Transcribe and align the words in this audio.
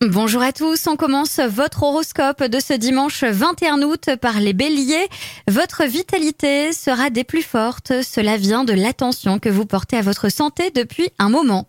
Bonjour 0.00 0.42
à 0.42 0.52
tous, 0.52 0.86
on 0.86 0.94
commence 0.94 1.40
votre 1.40 1.82
horoscope 1.82 2.44
de 2.44 2.60
ce 2.60 2.72
dimanche 2.72 3.24
21 3.24 3.82
août 3.82 4.10
par 4.22 4.38
les 4.38 4.52
béliers. 4.52 5.08
Votre 5.48 5.86
vitalité 5.86 6.72
sera 6.72 7.10
des 7.10 7.24
plus 7.24 7.42
fortes, 7.42 7.92
cela 8.02 8.36
vient 8.36 8.62
de 8.62 8.74
l'attention 8.74 9.40
que 9.40 9.48
vous 9.48 9.66
portez 9.66 9.96
à 9.96 10.02
votre 10.02 10.28
santé 10.28 10.70
depuis 10.70 11.10
un 11.18 11.30
moment. 11.30 11.66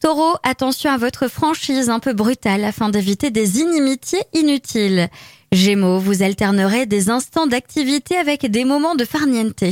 Taureau, 0.00 0.34
attention 0.44 0.90
à 0.90 0.96
votre 0.96 1.28
franchise 1.28 1.90
un 1.90 1.98
peu 1.98 2.14
brutale 2.14 2.64
afin 2.64 2.88
d'éviter 2.88 3.30
des 3.30 3.60
inimitiés 3.60 4.22
inutiles. 4.32 5.10
Gémeaux, 5.52 5.98
vous 5.98 6.22
alternerez 6.22 6.86
des 6.86 7.10
instants 7.10 7.48
d'activité 7.48 8.16
avec 8.16 8.48
des 8.48 8.64
moments 8.64 8.94
de 8.94 9.04
farniente. 9.04 9.64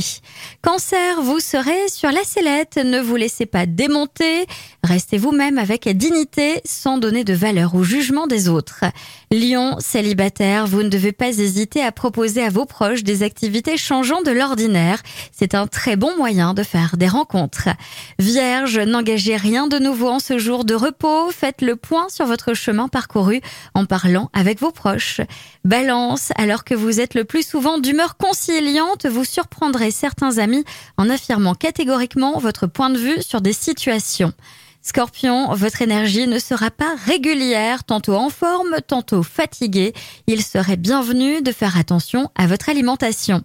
Cancer, 0.61 1.21
vous 1.21 1.39
serez 1.39 1.87
sur 1.87 2.11
la 2.11 2.21
sellette, 2.25 2.75
ne 2.75 2.99
vous 2.99 3.15
laissez 3.15 3.45
pas 3.45 3.65
démonter, 3.65 4.45
restez 4.83 5.17
vous-même 5.17 5.57
avec 5.57 5.87
dignité 5.87 6.59
sans 6.65 6.97
donner 6.97 7.23
de 7.23 7.33
valeur 7.33 7.75
au 7.75 7.83
jugement 7.83 8.27
des 8.27 8.49
autres. 8.49 8.83
Lion, 9.31 9.77
célibataire, 9.79 10.67
vous 10.67 10.83
ne 10.83 10.89
devez 10.89 11.13
pas 11.13 11.29
hésiter 11.29 11.81
à 11.81 11.93
proposer 11.93 12.43
à 12.43 12.49
vos 12.49 12.65
proches 12.65 13.03
des 13.03 13.23
activités 13.23 13.77
changeant 13.77 14.21
de 14.21 14.31
l'ordinaire. 14.31 15.01
C'est 15.31 15.55
un 15.55 15.65
très 15.65 15.95
bon 15.95 16.17
moyen 16.17 16.53
de 16.53 16.63
faire 16.63 16.97
des 16.97 17.07
rencontres. 17.07 17.69
Vierge, 18.17 18.79
n'engagez 18.79 19.37
rien 19.37 19.67
de 19.67 19.79
nouveau 19.79 20.09
en 20.09 20.18
ce 20.19 20.37
jour 20.37 20.65
de 20.65 20.75
repos, 20.75 21.31
faites 21.31 21.61
le 21.61 21.75
point 21.75 22.09
sur 22.09 22.25
votre 22.25 22.53
chemin 22.53 22.87
parcouru 22.87 23.41
en 23.73 23.85
parlant 23.85 24.29
avec 24.33 24.59
vos 24.59 24.71
proches. 24.71 25.21
Balance, 25.63 26.31
alors 26.35 26.63
que 26.63 26.75
vous 26.75 26.99
êtes 26.99 27.15
le 27.15 27.25
plus 27.25 27.47
souvent 27.47 27.79
d'humeur 27.79 28.17
conciliante, 28.17 29.05
vous 29.05 29.25
surprendrez 29.25 29.91
certains 29.91 30.37
amis 30.37 30.63
en 30.97 31.09
affirmant 31.09 31.55
catégoriquement 31.55 32.37
votre 32.37 32.67
point 32.67 32.89
de 32.89 32.97
vue 32.97 33.21
sur 33.21 33.41
des 33.41 33.53
situations. 33.53 34.33
Scorpion, 34.81 35.53
votre 35.53 35.81
énergie 35.81 36.25
ne 36.25 36.39
sera 36.39 36.71
pas 36.71 36.95
régulière, 37.05 37.83
tantôt 37.83 38.15
en 38.15 38.29
forme, 38.29 38.77
tantôt 38.87 39.23
fatiguée. 39.23 39.93
Il 40.25 40.41
serait 40.41 40.77
bienvenu 40.77 41.41
de 41.41 41.51
faire 41.51 41.77
attention 41.77 42.31
à 42.35 42.47
votre 42.47 42.69
alimentation. 42.69 43.43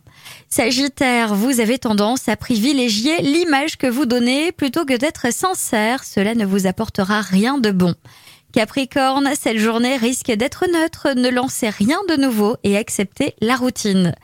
Sagittaire, 0.49 1.35
vous 1.35 1.59
avez 1.59 1.79
tendance 1.79 2.29
à 2.29 2.37
privilégier 2.37 3.21
l'image 3.21 3.77
que 3.77 3.89
vous 3.89 4.07
donnez 4.07 4.53
plutôt 4.53 4.85
que 4.85 4.97
d'être 4.97 5.33
sincère. 5.33 6.05
Cela 6.05 6.37
ne 6.37 6.47
vous 6.47 6.69
apportera 6.69 7.21
rien 7.21 7.59
de 7.59 7.73
bon. 7.73 7.95
Capricorne, 8.55 9.31
cette 9.35 9.59
journée 9.59 9.97
risque 9.97 10.31
d'être 10.31 10.67
neutre, 10.73 11.09
ne 11.17 11.29
lancez 11.29 11.71
rien 11.71 11.99
de 12.09 12.15
nouveau 12.15 12.57
et 12.63 12.77
acceptez 12.77 13.35
la 13.41 13.57
routine. 13.57 14.15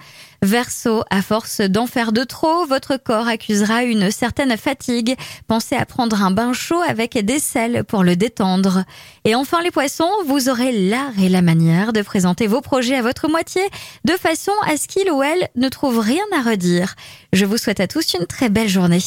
Verseau, 0.40 1.02
à 1.10 1.20
force 1.20 1.60
d'en 1.60 1.88
faire 1.88 2.12
de 2.12 2.22
trop, 2.22 2.64
votre 2.64 2.96
corps 2.96 3.26
accusera 3.26 3.82
une 3.82 4.12
certaine 4.12 4.56
fatigue. 4.56 5.16
Pensez 5.48 5.74
à 5.74 5.84
prendre 5.84 6.22
un 6.22 6.30
bain 6.30 6.52
chaud 6.52 6.80
avec 6.86 7.18
des 7.18 7.40
sels 7.40 7.82
pour 7.82 8.04
le 8.04 8.14
détendre. 8.14 8.84
Et 9.24 9.34
enfin 9.34 9.60
les 9.62 9.72
poissons, 9.72 10.08
vous 10.26 10.48
aurez 10.48 10.70
l'art 10.70 11.18
et 11.20 11.28
la 11.28 11.42
manière 11.42 11.92
de 11.92 12.00
présenter 12.00 12.46
vos 12.46 12.60
projets 12.60 12.94
à 12.94 13.02
votre 13.02 13.28
moitié 13.28 13.62
de 14.04 14.12
façon 14.12 14.52
à 14.64 14.76
ce 14.76 14.86
qu'il 14.86 15.10
ou 15.10 15.24
elle 15.24 15.48
ne 15.56 15.68
trouve 15.68 15.98
rien 15.98 16.24
à 16.34 16.48
redire. 16.48 16.94
Je 17.32 17.44
vous 17.44 17.58
souhaite 17.58 17.80
à 17.80 17.88
tous 17.88 18.14
une 18.14 18.26
très 18.26 18.48
belle 18.48 18.68
journée. 18.68 19.02